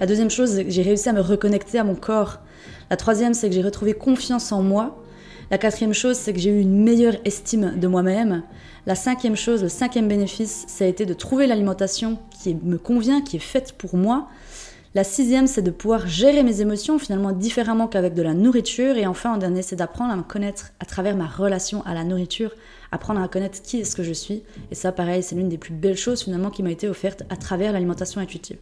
La 0.00 0.06
deuxième 0.06 0.30
chose, 0.30 0.62
j'ai 0.66 0.82
réussi 0.82 1.08
à 1.08 1.12
me 1.12 1.20
reconnecter 1.20 1.78
à 1.78 1.84
mon 1.84 1.94
corps. 1.94 2.40
La 2.90 2.96
troisième, 2.96 3.34
c'est 3.34 3.48
que 3.48 3.54
j'ai 3.54 3.62
retrouvé 3.62 3.94
confiance 3.94 4.50
en 4.50 4.62
moi. 4.62 5.00
La 5.52 5.58
quatrième 5.58 5.94
chose, 5.94 6.16
c'est 6.16 6.32
que 6.32 6.40
j'ai 6.40 6.50
eu 6.50 6.60
une 6.60 6.82
meilleure 6.82 7.14
estime 7.24 7.78
de 7.78 7.86
moi-même. 7.86 8.42
La 8.86 8.96
cinquième 8.96 9.36
chose, 9.36 9.62
le 9.62 9.68
cinquième 9.68 10.08
bénéfice, 10.08 10.64
ça 10.66 10.84
a 10.84 10.88
été 10.88 11.06
de 11.06 11.14
trouver 11.14 11.46
l'alimentation 11.46 12.18
qui 12.42 12.56
me 12.56 12.78
convient, 12.78 13.20
qui 13.20 13.36
est 13.36 13.40
faite 13.40 13.74
pour 13.78 13.94
moi. 13.96 14.26
La 14.94 15.04
sixième, 15.04 15.46
c'est 15.46 15.62
de 15.62 15.70
pouvoir 15.70 16.06
gérer 16.06 16.42
mes 16.42 16.60
émotions 16.60 16.98
finalement 16.98 17.32
différemment 17.32 17.88
qu'avec 17.88 18.12
de 18.12 18.20
la 18.20 18.34
nourriture. 18.34 18.98
Et 18.98 19.06
enfin, 19.06 19.32
en 19.32 19.36
dernier, 19.38 19.62
c'est 19.62 19.76
d'apprendre 19.76 20.12
à 20.12 20.16
me 20.16 20.22
connaître 20.22 20.72
à 20.80 20.84
travers 20.84 21.16
ma 21.16 21.26
relation 21.26 21.82
à 21.86 21.94
la 21.94 22.04
nourriture, 22.04 22.50
apprendre 22.90 23.22
à 23.22 23.28
connaître 23.28 23.62
qui 23.62 23.80
est-ce 23.80 23.96
que 23.96 24.02
je 24.02 24.12
suis. 24.12 24.42
Et 24.70 24.74
ça, 24.74 24.92
pareil, 24.92 25.22
c'est 25.22 25.34
l'une 25.34 25.48
des 25.48 25.56
plus 25.56 25.72
belles 25.72 25.96
choses 25.96 26.22
finalement 26.22 26.50
qui 26.50 26.62
m'a 26.62 26.70
été 26.70 26.88
offerte 26.88 27.22
à 27.30 27.36
travers 27.36 27.72
l'alimentation 27.72 28.20
intuitive. 28.20 28.58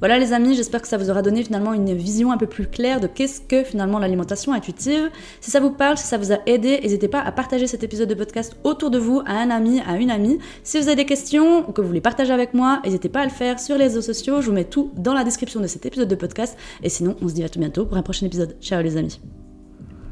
Voilà 0.00 0.18
les 0.18 0.32
amis, 0.32 0.56
j'espère 0.56 0.82
que 0.82 0.88
ça 0.88 0.96
vous 0.96 1.10
aura 1.10 1.22
donné 1.22 1.44
finalement 1.44 1.72
une 1.72 1.94
vision 1.94 2.32
un 2.32 2.38
peu 2.38 2.48
plus 2.48 2.66
claire 2.66 2.98
de 2.98 3.06
qu'est-ce 3.06 3.40
que 3.40 3.62
finalement 3.62 4.00
l'alimentation 4.00 4.52
intuitive. 4.52 5.10
Si 5.40 5.52
ça 5.52 5.60
vous 5.60 5.70
parle, 5.70 5.96
si 5.96 6.08
ça 6.08 6.18
vous 6.18 6.32
a 6.32 6.38
aidé, 6.46 6.80
n'hésitez 6.82 7.06
pas 7.06 7.20
à 7.20 7.30
partager 7.30 7.68
cet 7.68 7.84
épisode 7.84 8.08
de 8.08 8.14
podcast 8.14 8.56
autour 8.64 8.90
de 8.90 8.98
vous, 8.98 9.22
à 9.26 9.34
un 9.34 9.50
ami, 9.50 9.80
à 9.86 9.96
une 9.96 10.10
amie. 10.10 10.40
Si 10.64 10.76
vous 10.76 10.88
avez 10.88 10.96
des 10.96 11.06
questions 11.06 11.68
ou 11.68 11.72
que 11.72 11.80
vous 11.80 11.86
voulez 11.86 12.00
partager 12.00 12.32
avec 12.32 12.52
moi, 12.52 12.80
n'hésitez 12.84 13.08
pas 13.08 13.20
à 13.20 13.24
le 13.24 13.30
faire 13.30 13.60
sur 13.60 13.78
les 13.78 13.84
réseaux 13.84 14.02
sociaux. 14.02 14.40
Je 14.40 14.46
vous 14.46 14.52
mets 14.52 14.64
tout 14.64 14.90
dans 14.96 15.14
la 15.14 15.22
description 15.22 15.60
cet 15.68 15.86
épisode 15.86 16.08
de 16.08 16.14
podcast. 16.14 16.56
Et 16.82 16.88
sinon, 16.88 17.16
on 17.22 17.28
se 17.28 17.34
dit 17.34 17.44
à 17.44 17.48
tout 17.48 17.58
bientôt 17.58 17.86
pour 17.86 17.96
un 17.96 18.02
prochain 18.02 18.26
épisode. 18.26 18.56
Ciao 18.60 18.82
les 18.82 18.96
amis. 18.96 19.20